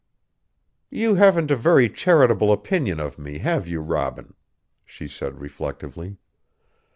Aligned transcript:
"You 0.89 1.13
haven't 1.13 1.51
a 1.51 1.55
very 1.55 1.87
charitable 1.87 2.51
opinion 2.51 2.99
of 2.99 3.19
me, 3.19 3.37
have 3.37 3.67
you, 3.67 3.81
Robin?" 3.81 4.33
she 4.83 5.07
said 5.07 5.39
reflectively. 5.39 6.17